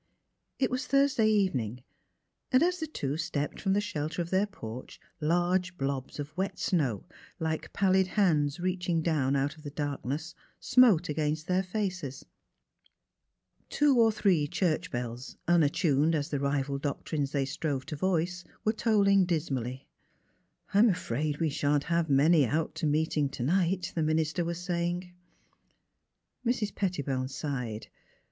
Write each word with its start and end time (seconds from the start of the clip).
It 0.57 0.71
was 0.71 0.87
Thursday 0.87 1.29
evening, 1.29 1.83
and 2.51 2.63
as 2.63 2.79
the 2.79 2.87
two 2.87 3.17
stepped 3.17 3.61
from 3.61 3.73
the 3.73 3.79
shelter 3.79 4.19
of 4.19 4.31
their 4.31 4.47
porch 4.47 4.99
large 5.19 5.77
blobs 5.77 6.19
of 6.19 6.35
wet 6.35 6.57
snow, 6.57 7.05
like 7.39 7.71
pallid 7.71 8.07
hands 8.17 8.59
reaching 8.59 9.03
down 9.03 9.35
out 9.35 9.51
33 9.53 9.61
34 9.61 9.61
THE 9.61 9.77
HEART 9.77 9.99
OF 9.99 10.01
PHILURA 10.03 10.15
of 10.15 10.23
the 10.23 10.23
darkness, 10.25 10.35
smote 10.59 11.09
against 11.09 11.47
tlieir 11.47 11.65
faces. 11.67 12.25
Two 13.69 13.99
or 13.99 14.11
three 14.11 14.47
church 14.47 14.89
bells, 14.89 15.37
unattuned 15.47 16.15
as 16.15 16.29
the 16.29 16.39
rival 16.39 16.79
doctrines 16.79 17.29
they 17.31 17.45
strove 17.45 17.85
to 17.85 17.95
voice, 17.95 18.43
were 18.65 18.73
tolling 18.73 19.25
dis 19.25 19.51
mally. 19.51 19.87
''I'm 20.73 20.89
afraid 20.89 21.37
we 21.39 21.51
shan't 21.51 21.83
have 21.93 22.09
many 22.09 22.47
out 22.47 22.73
to 22.81 22.87
meet 22.87 23.17
ing 23.17 23.29
to 23.29 23.43
night," 23.43 23.91
the 23.93 24.01
minister 24.01 24.43
was 24.43 24.57
saying. 24.59 25.13
Mrs. 26.43 26.73
Pettibone 26.73 27.27
sighed. 27.27 27.89